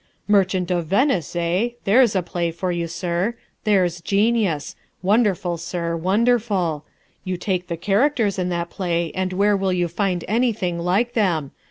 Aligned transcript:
"Merchant 0.27 0.71
of 0.71 0.87
Venice, 0.87 1.35
eh? 1.35 1.69
There's 1.83 2.15
a 2.15 2.23
play 2.23 2.49
for 2.49 2.71
you, 2.71 2.87
sir! 2.87 3.35
There's 3.65 4.01
genius! 4.01 4.75
Wonderful, 5.03 5.57
sir, 5.57 5.95
wonderful! 5.95 6.83
You 7.23 7.37
take 7.37 7.67
the 7.67 7.77
characters 7.77 8.39
in 8.39 8.49
that 8.49 8.71
play 8.71 9.11
and 9.13 9.31
where 9.31 9.55
will 9.55 9.71
you 9.71 9.87
find 9.87 10.25
anything 10.27 10.79
like 10.79 11.13
them? 11.13 11.51